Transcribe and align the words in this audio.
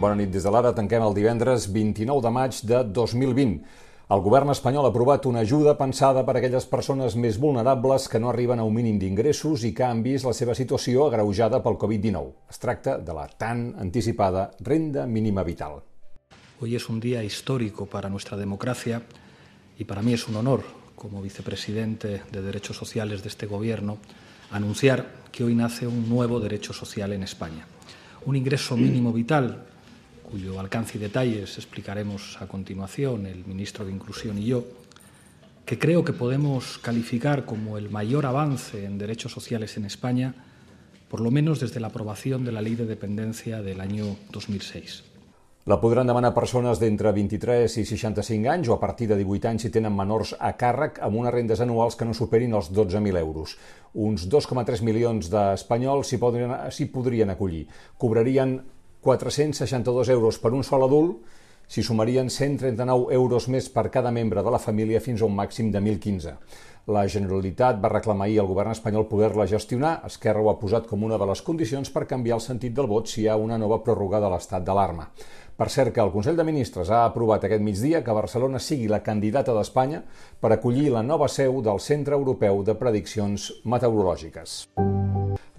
Bona 0.00 0.16
nit 0.16 0.30
des 0.32 0.46
de 0.46 0.48
l'ara. 0.48 0.70
Tanquem 0.72 1.02
el 1.04 1.12
divendres 1.12 1.66
29 1.68 2.22
de 2.24 2.30
maig 2.32 2.58
de 2.64 2.78
2020. 2.96 3.58
El 4.14 4.22
govern 4.24 4.48
espanyol 4.48 4.86
ha 4.86 4.90
aprovat 4.94 5.26
una 5.28 5.42
ajuda 5.44 5.74
pensada 5.76 6.22
per 6.24 6.34
a 6.34 6.38
aquelles 6.40 6.64
persones 6.70 7.16
més 7.20 7.36
vulnerables 7.42 8.06
que 8.08 8.18
no 8.18 8.30
arriben 8.30 8.58
a 8.58 8.64
un 8.64 8.72
mínim 8.72 8.96
d'ingressos 8.98 9.66
i 9.68 9.74
que 9.76 9.84
han 9.84 10.00
vist 10.02 10.24
la 10.24 10.32
seva 10.32 10.54
situació 10.56 11.04
agreujada 11.04 11.60
pel 11.60 11.76
Covid-19. 11.82 12.32
Es 12.48 12.62
tracta 12.62 12.96
de 12.96 13.12
la 13.12 13.26
tan 13.28 13.74
anticipada 13.76 14.46
renda 14.60 15.04
mínima 15.06 15.44
vital. 15.44 15.82
Hoy 16.62 16.76
es 16.76 16.88
un 16.88 16.98
día 16.98 17.22
histórico 17.22 17.84
para 17.84 18.08
nuestra 18.08 18.38
democracia 18.38 19.02
y 19.76 19.84
para 19.84 20.00
mí 20.00 20.14
es 20.14 20.26
un 20.28 20.36
honor, 20.36 20.64
como 20.96 21.20
vicepresidente 21.20 22.22
de 22.32 22.40
Derechos 22.40 22.78
Sociales 22.78 23.22
de 23.22 23.28
este 23.28 23.44
Gobierno, 23.44 23.98
anunciar 24.50 25.12
que 25.30 25.44
hoy 25.44 25.54
nace 25.54 25.86
un 25.86 26.08
nuevo 26.08 26.40
derecho 26.40 26.72
social 26.72 27.12
en 27.12 27.22
España. 27.22 27.66
Un 28.24 28.36
ingreso 28.36 28.78
mínimo 28.78 29.12
vital 29.12 29.66
cuyo 30.22 30.60
alcance 30.60 30.98
y 30.98 31.00
detalles 31.00 31.58
explicaremos 31.58 32.40
a 32.40 32.46
continuación 32.46 33.26
el 33.26 33.44
ministro 33.44 33.84
de 33.84 33.92
Inclusión 33.92 34.38
y 34.38 34.46
yo, 34.46 34.64
que 35.64 35.78
creo 35.78 36.04
que 36.04 36.12
podemos 36.12 36.78
calificar 36.78 37.44
como 37.44 37.78
el 37.78 37.90
mayor 37.90 38.26
avance 38.26 38.84
en 38.84 38.98
derechos 38.98 39.32
sociales 39.32 39.76
en 39.76 39.84
España, 39.84 40.34
por 41.08 41.20
lo 41.20 41.30
menos 41.30 41.60
desde 41.60 41.80
la 41.80 41.88
aprobación 41.88 42.44
de 42.44 42.52
la 42.52 42.62
Ley 42.62 42.74
de 42.74 42.86
Dependencia 42.86 43.62
del 43.62 43.80
año 43.80 44.16
2006. 44.30 45.04
La 45.66 45.76
podran 45.78 46.08
demanar 46.08 46.32
persones 46.32 46.80
d'entre 46.80 47.12
23 47.12 47.74
i 47.78 47.82
65 47.84 48.48
anys 48.48 48.70
o 48.70 48.74
a 48.74 48.80
partir 48.80 49.10
de 49.10 49.18
18 49.18 49.50
anys 49.50 49.66
si 49.66 49.70
tenen 49.70 49.92
menors 49.92 50.32
a 50.40 50.54
càrrec 50.56 50.96
amb 51.04 51.20
unes 51.20 51.34
rendes 51.34 51.60
anuals 51.60 51.98
que 52.00 52.08
no 52.08 52.16
superin 52.16 52.56
els 52.56 52.70
12.000 52.72 53.20
euros. 53.20 53.58
Uns 53.92 54.24
2,3 54.32 54.80
milions 54.82 55.28
d'espanyols 55.30 56.08
s'hi 56.08 56.18
podrien, 56.18 56.56
podrien 56.94 57.30
acollir. 57.30 57.66
Cobrarien 58.00 58.56
462 59.00 60.08
euros 60.12 60.38
per 60.38 60.52
un 60.52 60.64
sol 60.64 60.84
adult, 60.84 61.20
s'hi 61.70 61.84
sumarien 61.86 62.28
139 62.30 63.12
euros 63.14 63.46
més 63.48 63.68
per 63.70 63.90
cada 63.94 64.10
membre 64.10 64.42
de 64.42 64.50
la 64.50 64.58
família 64.58 65.00
fins 65.00 65.22
a 65.22 65.28
un 65.28 65.36
màxim 65.36 65.70
de 65.70 65.80
1.015. 65.80 66.34
La 66.90 67.04
Generalitat 67.06 67.78
va 67.78 67.92
reclamar 67.92 68.26
ahir 68.26 68.40
al 68.42 68.48
govern 68.50 68.72
espanyol 68.72 69.06
poder-la 69.06 69.46
gestionar. 69.46 70.00
Esquerra 70.08 70.42
ho 70.42 70.50
ha 70.50 70.58
posat 70.58 70.88
com 70.90 71.04
una 71.06 71.18
de 71.20 71.28
les 71.30 71.42
condicions 71.46 71.92
per 71.94 72.08
canviar 72.10 72.40
el 72.40 72.42
sentit 72.42 72.74
del 72.74 72.88
vot 72.90 73.06
si 73.06 73.22
hi 73.22 73.28
ha 73.28 73.36
una 73.38 73.58
nova 73.60 73.78
pròrroga 73.84 74.18
de 74.20 74.32
l'estat 74.32 74.64
d'alarma. 74.66 75.06
Per 75.60 75.68
cert 75.68 75.92
que 75.94 76.00
el 76.00 76.10
Consell 76.10 76.38
de 76.40 76.46
Ministres 76.48 76.90
ha 76.90 77.04
aprovat 77.04 77.44
aquest 77.44 77.62
migdia 77.62 78.00
que 78.02 78.16
Barcelona 78.16 78.58
sigui 78.58 78.88
la 78.88 79.02
candidata 79.04 79.54
d'Espanya 79.54 80.00
per 80.40 80.54
acollir 80.56 80.88
la 80.90 81.04
nova 81.04 81.28
seu 81.28 81.60
del 81.62 81.84
Centre 81.84 82.16
Europeu 82.16 82.64
de 82.64 82.74
Prediccions 82.80 83.52
Meteorològiques. 83.64 84.64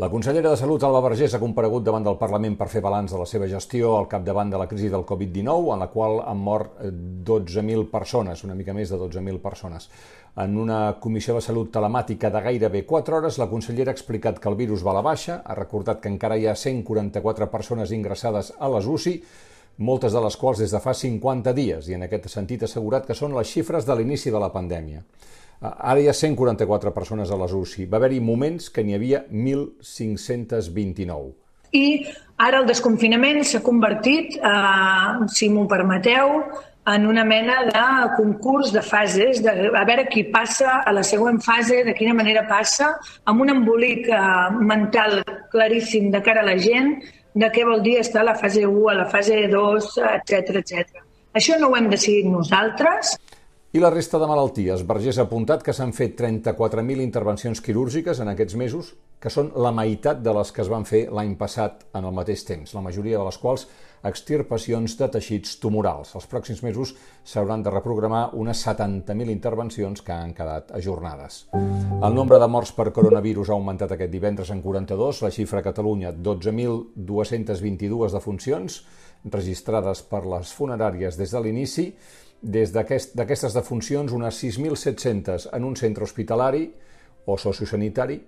La 0.00 0.08
consellera 0.08 0.48
de 0.48 0.56
Salut, 0.56 0.80
Alba 0.86 1.02
Vergés, 1.04 1.34
ha 1.34 1.40
comparegut 1.42 1.84
davant 1.84 2.04
del 2.06 2.16
Parlament 2.16 2.54
per 2.56 2.70
fer 2.72 2.80
balanç 2.80 3.12
de 3.12 3.18
la 3.20 3.26
seva 3.28 3.48
gestió 3.50 3.90
al 3.98 4.06
capdavant 4.08 4.48
de 4.48 4.56
la 4.56 4.68
crisi 4.70 4.88
del 4.88 5.02
Covid-19, 5.04 5.74
en 5.74 5.82
la 5.82 5.88
qual 5.92 6.22
han 6.24 6.40
mort 6.40 6.78
12.000 6.80 7.82
eh, 7.82 7.88
persones, 7.90 8.44
una 8.46 8.56
mica 8.56 8.72
més 8.72 8.88
de 8.88 8.96
12.000 8.96 9.42
persones. 9.42 9.90
En 10.40 10.56
una 10.56 10.78
comissió 11.02 11.34
de 11.36 11.42
salut 11.44 11.68
telemàtica 11.74 12.30
de 12.32 12.40
gairebé 12.46 12.84
4 12.86 13.18
hores, 13.18 13.36
la 13.42 13.50
consellera 13.50 13.92
ha 13.92 13.98
explicat 13.98 14.40
que 14.40 14.48
el 14.48 14.56
virus 14.56 14.86
va 14.86 14.94
a 14.94 15.00
la 15.02 15.04
baixa, 15.04 15.42
ha 15.44 15.58
recordat 15.58 16.00
que 16.00 16.08
encara 16.08 16.38
hi 16.40 16.48
ha 16.48 16.56
144 16.56 17.50
persones 17.52 17.92
ingressades 17.92 18.54
a 18.58 18.72
les 18.72 18.88
UCI, 18.88 19.16
moltes 19.84 20.16
de 20.16 20.24
les 20.24 20.36
quals 20.36 20.64
des 20.64 20.72
de 20.72 20.80
fa 20.80 20.94
50 20.94 21.52
dies, 21.52 21.92
i 21.92 21.98
en 21.98 22.06
aquest 22.08 22.30
sentit 22.32 22.64
ha 22.64 22.70
assegurat 22.70 23.04
que 23.04 23.18
són 23.18 23.36
les 23.36 23.52
xifres 23.52 23.84
de 23.84 24.00
l'inici 24.00 24.32
de 24.32 24.40
la 24.40 24.48
pandèmia. 24.54 25.04
Ara 25.60 26.00
hi 26.00 26.08
ha 26.08 26.14
144 26.16 26.88
persones 26.96 27.28
a 27.30 27.36
les 27.36 27.52
UCI. 27.52 27.84
Va 27.92 27.98
haver-hi 28.00 28.20
moments 28.24 28.70
que 28.72 28.80
n'hi 28.84 28.94
havia 28.96 29.26
1.529. 29.28 31.34
I 31.76 32.08
ara 32.40 32.58
el 32.62 32.66
desconfinament 32.66 33.44
s'ha 33.44 33.60
convertit, 33.62 34.38
eh, 34.40 35.26
si 35.28 35.50
m'ho 35.52 35.66
permeteu, 35.68 36.40
en 36.90 37.06
una 37.06 37.24
mena 37.24 37.64
de 37.68 38.10
concurs 38.16 38.72
de 38.72 38.82
fases, 38.82 39.42
de, 39.44 39.68
a 39.68 39.84
veure 39.84 40.08
qui 40.08 40.24
passa 40.32 40.80
a 40.80 40.92
la 40.96 41.02
següent 41.04 41.40
fase, 41.44 41.84
de 41.84 41.94
quina 41.94 42.14
manera 42.16 42.48
passa, 42.48 42.96
amb 43.28 43.40
un 43.44 43.50
embolic 43.52 44.08
eh, 44.08 44.16
mental 44.72 45.20
claríssim 45.52 46.10
de 46.10 46.22
cara 46.24 46.40
a 46.40 46.48
la 46.48 46.56
gent, 46.56 47.04
de 47.36 47.50
què 47.52 47.68
vol 47.68 47.84
dir 47.84 48.00
estar 48.00 48.24
a 48.24 48.32
la 48.32 48.34
fase 48.34 48.64
1, 48.66 48.88
a 48.90 48.94
la 49.04 49.08
fase 49.12 49.46
2, 49.52 49.98
etc 50.16 50.56
etc. 50.64 51.04
Això 51.36 51.60
no 51.60 51.68
ho 51.68 51.76
hem 51.76 51.92
decidit 51.92 52.24
nosaltres, 52.26 53.20
i 53.72 53.78
la 53.78 53.90
resta 53.90 54.18
de 54.18 54.26
malalties. 54.26 54.82
Vergés 54.82 55.18
ha 55.20 55.28
apuntat 55.28 55.62
que 55.62 55.72
s'han 55.76 55.92
fet 55.94 56.16
34.000 56.18 57.04
intervencions 57.04 57.60
quirúrgiques 57.62 58.18
en 58.18 58.32
aquests 58.32 58.56
mesos, 58.58 58.88
que 59.20 59.30
són 59.30 59.52
la 59.54 59.70
meitat 59.70 60.24
de 60.24 60.32
les 60.34 60.50
que 60.50 60.64
es 60.64 60.70
van 60.72 60.86
fer 60.88 61.04
l'any 61.12 61.36
passat 61.38 61.84
en 61.94 62.08
el 62.08 62.14
mateix 62.16 62.42
temps, 62.48 62.72
la 62.74 62.82
majoria 62.82 63.20
de 63.20 63.26
les 63.28 63.38
quals 63.38 63.68
extirpacions 64.10 64.96
de 64.98 65.08
teixits 65.14 65.52
tumorals. 65.62 66.14
Els 66.18 66.26
pròxims 66.26 66.64
mesos 66.64 66.94
s'hauran 67.22 67.62
de 67.62 67.70
reprogramar 67.70 68.30
unes 68.40 68.64
70.000 68.66 69.30
intervencions 69.30 70.02
que 70.02 70.16
han 70.16 70.32
quedat 70.34 70.72
ajornades. 70.74 71.44
El 71.52 72.16
nombre 72.16 72.40
de 72.40 72.48
morts 72.48 72.72
per 72.74 72.88
coronavirus 72.96 73.52
ha 73.52 73.58
augmentat 73.58 73.92
aquest 73.94 74.10
divendres 74.10 74.50
en 74.50 74.64
42, 74.64 75.20
la 75.22 75.30
xifra 75.36 75.60
a 75.60 75.66
Catalunya 75.68 76.10
12.222 76.16 78.16
defuncions 78.16 78.80
registrades 79.30 80.00
per 80.08 80.24
les 80.24 80.48
funeràries 80.56 81.20
des 81.20 81.30
de 81.30 81.44
l'inici, 81.44 81.86
des 82.42 82.72
d'aquestes 82.72 83.16
aquest, 83.18 83.54
defuncions, 83.54 84.12
unes 84.12 84.42
6.700 84.42 85.50
en 85.52 85.64
un 85.64 85.76
centre 85.76 86.04
hospitalari 86.04 86.70
o 87.26 87.36
sociosanitari, 87.36 88.20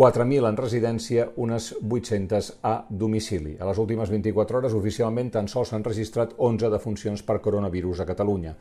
4.000 0.00 0.46
en 0.48 0.56
residència, 0.56 1.26
unes 1.36 1.74
800 1.82 2.46
a 2.62 2.86
domicili. 2.88 3.56
A 3.60 3.66
les 3.68 3.78
últimes 3.82 4.08
24 4.08 4.58
hores, 4.58 4.76
oficialment, 4.78 5.28
tan 5.34 5.48
sols 5.50 5.74
s'han 5.74 5.84
registrat 5.84 6.32
11 6.38 6.70
defuncions 6.72 7.24
per 7.26 7.40
coronavirus 7.42 8.00
a 8.00 8.06
Catalunya. 8.08 8.54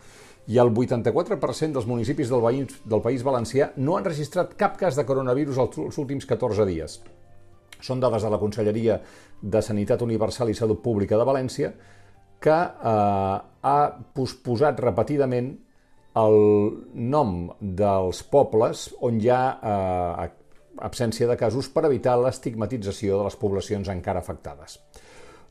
I 0.50 0.58
el 0.58 0.74
84% 0.74 1.78
dels 1.78 1.88
municipis 1.88 2.28
del, 2.34 2.42
veïns, 2.44 2.82
del 2.84 3.06
País 3.06 3.24
Valencià 3.24 3.70
no 3.78 3.96
han 3.96 4.10
registrat 4.10 4.58
cap 4.58 4.76
cas 4.82 4.98
de 4.98 5.06
coronavirus 5.06 5.62
els 5.64 6.02
últims 6.02 6.26
14 6.26 6.66
dies. 6.68 7.00
Són 7.80 8.02
dades 8.04 8.26
de 8.26 8.34
la 8.34 8.42
Conselleria 8.42 9.00
de 9.40 9.62
Sanitat 9.64 10.02
Universal 10.04 10.50
i 10.52 10.58
Salut 10.58 10.82
Pública 10.84 11.16
de 11.16 11.30
València, 11.30 11.72
que 12.40 12.56
eh, 12.56 13.38
ha 13.62 13.80
posposat 14.16 14.80
repetidament 14.80 15.52
el 16.20 16.40
nom 16.96 17.36
dels 17.60 18.24
pobles 18.32 18.88
on 19.06 19.20
hi 19.22 19.30
ha 19.32 19.44
eh, 19.60 20.30
absència 20.90 21.28
de 21.28 21.38
casos 21.38 21.70
per 21.70 21.86
evitar 21.90 22.18
l'estigmatització 22.20 23.20
de 23.20 23.28
les 23.30 23.38
poblacions 23.40 23.92
encara 23.92 24.24
afectades. 24.24 24.80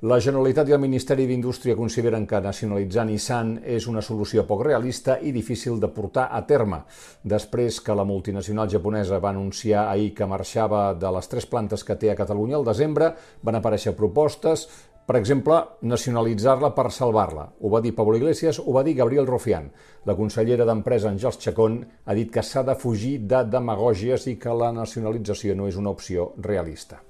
La 0.06 0.20
Generalitat 0.22 0.68
i 0.70 0.74
el 0.76 0.78
Ministeri 0.78 1.24
d'Indústria 1.26 1.74
consideren 1.74 2.22
que 2.30 2.38
nacionalitzar 2.38 3.02
Nissan 3.08 3.56
és 3.66 3.88
una 3.90 3.98
solució 3.98 4.44
poc 4.46 4.60
realista 4.62 5.16
i 5.18 5.32
difícil 5.34 5.80
de 5.82 5.88
portar 5.90 6.28
a 6.30 6.44
terme. 6.46 6.84
Després 7.26 7.80
que 7.82 7.96
la 7.98 8.04
multinacional 8.06 8.70
japonesa 8.70 9.18
va 9.18 9.32
anunciar 9.34 9.88
ahir 9.88 10.12
que 10.14 10.28
marxava 10.30 10.92
de 10.94 11.10
les 11.16 11.28
tres 11.32 11.50
plantes 11.50 11.82
que 11.82 11.98
té 11.98 12.12
a 12.12 12.16
Catalunya 12.20 12.60
al 12.60 12.68
desembre, 12.70 13.10
van 13.42 13.58
aparèixer 13.58 13.96
propostes 13.98 14.68
per 15.08 15.16
exemple, 15.16 15.56
nacionalitzar-la 15.88 16.68
per 16.76 16.90
salvar-la. 16.92 17.46
Ho 17.64 17.70
va 17.72 17.80
dir 17.80 17.94
Pablo 17.96 18.18
Iglesias, 18.18 18.58
ho 18.60 18.74
va 18.76 18.82
dir 18.84 18.92
Gabriel 18.98 19.24
Rufián. 19.26 19.70
La 20.04 20.12
consellera 20.18 20.66
d'Empresa, 20.68 21.08
Àngels 21.08 21.38
Chacón, 21.40 21.78
ha 22.04 22.16
dit 22.18 22.28
que 22.28 22.44
s'ha 22.44 22.60
de 22.68 22.74
fugir 22.76 23.14
de 23.24 23.40
demagògies 23.48 24.26
i 24.28 24.36
que 24.36 24.52
la 24.52 24.68
nacionalització 24.76 25.56
no 25.56 25.64
és 25.64 25.80
una 25.80 25.94
opció 25.96 26.34
realista. 26.36 27.00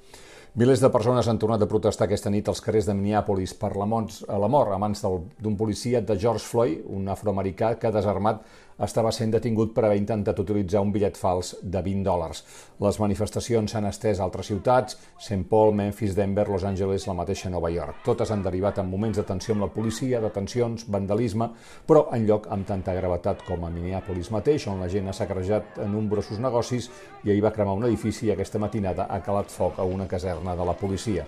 Milers 0.54 0.80
de 0.82 0.92
persones 0.94 1.26
han 1.26 1.42
tornat 1.42 1.64
a 1.66 1.68
protestar 1.70 2.06
aquesta 2.06 2.30
nit 2.30 2.46
als 2.48 2.62
carrers 2.62 2.86
de 2.86 2.94
Minneapolis 2.94 3.56
per 3.58 3.72
la, 3.74 3.86
mort 3.90 4.22
a 4.30 4.78
mans 4.78 5.02
d'un 5.02 5.58
policia 5.58 5.98
de 6.00 6.14
George 6.14 6.46
Floyd, 6.46 6.86
un 6.86 7.10
afroamericà 7.10 7.74
que 7.82 7.92
desarmat 7.94 8.46
estava 8.84 9.10
sent 9.12 9.32
detingut 9.34 9.72
per 9.74 9.84
haver 9.86 9.98
intentat 9.98 10.38
utilitzar 10.38 10.82
un 10.84 10.92
bitllet 10.94 11.18
fals 11.18 11.54
de 11.62 11.82
20 11.82 12.04
dòlars. 12.06 12.42
Les 12.84 12.98
manifestacions 13.02 13.74
s'han 13.74 13.88
estès 13.90 14.20
a 14.20 14.24
altres 14.26 14.50
ciutats, 14.52 14.98
St. 15.18 15.42
Paul, 15.50 15.74
Memphis, 15.74 16.14
Denver, 16.14 16.46
Los 16.48 16.64
Angeles, 16.64 17.08
la 17.08 17.16
mateixa 17.18 17.50
Nova 17.50 17.70
York. 17.74 18.04
Totes 18.06 18.30
han 18.30 18.44
derivat 18.46 18.78
en 18.78 18.90
moments 18.90 19.18
de 19.18 19.26
tensió 19.26 19.56
amb 19.56 19.66
la 19.66 19.70
policia, 19.74 20.22
detencions, 20.22 20.86
vandalisme, 20.88 21.50
però 21.86 22.06
en 22.14 22.26
lloc 22.28 22.46
amb 22.54 22.66
tanta 22.66 22.94
gravetat 22.94 23.42
com 23.48 23.64
a 23.64 23.72
Minneapolis 23.74 24.30
mateix, 24.30 24.68
on 24.70 24.80
la 24.80 24.88
gent 24.88 25.10
ha 25.10 25.16
saquejat 25.16 25.82
nombrosos 25.90 26.38
negocis 26.38 26.90
i 27.24 27.32
ahir 27.32 27.42
va 27.42 27.54
cremar 27.54 27.74
un 27.78 27.88
edifici 27.90 28.28
i 28.28 28.34
aquesta 28.34 28.62
matinada 28.62 29.08
ha 29.10 29.22
calat 29.24 29.50
foc 29.50 29.78
a 29.78 29.86
una 29.86 30.06
caserna 30.06 30.54
de 30.56 30.64
la 30.64 30.76
policia. 30.78 31.26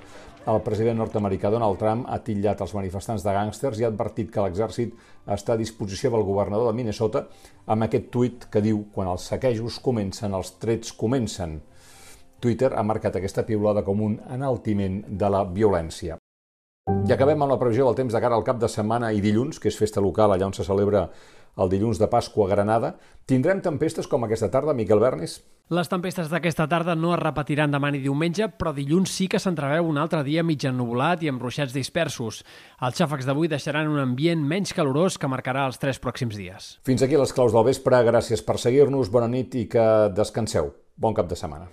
El 0.48 0.62
president 0.64 0.96
nord-americà 0.96 1.50
Donald 1.52 1.76
Trump 1.76 2.06
ha 2.08 2.16
titllat 2.24 2.62
els 2.64 2.72
manifestants 2.72 3.24
de 3.26 3.32
gàngsters 3.36 3.80
i 3.80 3.84
ha 3.84 3.90
advertit 3.92 4.30
que 4.32 4.40
l'exèrcit 4.40 4.94
està 5.28 5.52
a 5.52 5.60
disposició 5.60 6.08
del 6.14 6.24
governador 6.24 6.70
de 6.70 6.76
Minnesota 6.78 7.26
amb 7.70 7.86
aquest 7.86 8.08
tuit 8.10 8.46
que 8.50 8.62
diu 8.64 8.84
quan 8.94 9.10
els 9.12 9.28
saquejos 9.30 9.78
comencen, 9.84 10.34
els 10.34 10.56
trets 10.62 10.92
comencen. 10.92 11.60
Twitter 12.40 12.72
ha 12.74 12.82
marcat 12.82 13.16
aquesta 13.20 13.44
piulada 13.46 13.84
com 13.84 14.00
un 14.00 14.16
enaltiment 14.32 15.02
de 15.08 15.28
la 15.30 15.44
violència. 15.44 16.16
I 17.06 17.12
acabem 17.12 17.42
amb 17.42 17.52
la 17.52 17.58
previsió 17.60 17.84
del 17.86 17.98
temps 17.98 18.14
de 18.16 18.20
cara 18.22 18.34
al 18.34 18.46
cap 18.46 18.58
de 18.58 18.68
setmana 18.68 19.12
i 19.12 19.20
dilluns, 19.20 19.60
que 19.60 19.68
és 19.68 19.78
festa 19.78 20.00
local 20.00 20.32
allà 20.32 20.48
on 20.48 20.56
se 20.56 20.64
celebra 20.66 21.04
el 21.60 21.70
dilluns 21.72 22.00
de 22.00 22.08
Pasqua 22.10 22.46
a 22.46 22.50
Granada. 22.54 22.94
Tindrem 23.28 23.60
tempestes 23.62 24.08
com 24.08 24.24
aquesta 24.24 24.50
tarda, 24.50 24.74
Miquel 24.74 25.02
Bernis? 25.02 25.40
Les 25.70 25.86
tempestes 25.86 26.26
d'aquesta 26.32 26.64
tarda 26.66 26.96
no 26.98 27.12
es 27.14 27.20
repetiran 27.20 27.70
demà 27.70 27.92
ni 27.94 28.00
diumenge, 28.02 28.48
però 28.58 28.72
dilluns 28.74 29.12
sí 29.14 29.28
que 29.30 29.38
s'entreveu 29.38 29.86
un 29.86 30.00
altre 30.02 30.24
dia 30.26 30.42
mig 30.42 30.64
ennubulat 30.66 31.22
i 31.22 31.30
amb 31.30 31.44
ruixats 31.44 31.76
dispersos. 31.76 32.40
Els 32.82 32.98
xàfecs 32.98 33.28
d'avui 33.28 33.50
deixaran 33.52 33.92
un 33.92 34.00
ambient 34.02 34.42
menys 34.42 34.74
calorós 34.74 35.18
que 35.20 35.30
marcarà 35.30 35.68
els 35.70 35.78
tres 35.78 36.02
pròxims 36.02 36.34
dies. 36.40 36.72
Fins 36.82 37.06
aquí 37.06 37.20
les 37.20 37.34
claus 37.36 37.54
del 37.54 37.68
vespre. 37.70 38.02
Gràcies 38.10 38.42
per 38.42 38.58
seguir-nos, 38.58 39.12
bona 39.14 39.30
nit 39.30 39.54
i 39.54 39.68
que 39.70 39.86
descanseu. 40.16 40.74
Bon 40.98 41.14
cap 41.14 41.30
de 41.30 41.38
setmana. 41.38 41.70